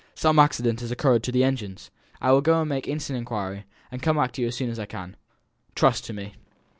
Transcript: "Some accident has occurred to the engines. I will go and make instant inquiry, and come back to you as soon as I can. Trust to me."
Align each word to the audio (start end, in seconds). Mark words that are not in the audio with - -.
"Some 0.15 0.39
accident 0.39 0.79
has 0.79 0.89
occurred 0.89 1.21
to 1.25 1.31
the 1.31 1.43
engines. 1.43 1.91
I 2.19 2.31
will 2.31 2.41
go 2.41 2.59
and 2.61 2.67
make 2.67 2.87
instant 2.87 3.17
inquiry, 3.17 3.65
and 3.91 4.01
come 4.01 4.15
back 4.15 4.31
to 4.31 4.41
you 4.41 4.47
as 4.47 4.55
soon 4.55 4.71
as 4.71 4.79
I 4.79 4.87
can. 4.87 5.15
Trust 5.75 6.05
to 6.05 6.13
me." 6.13 6.33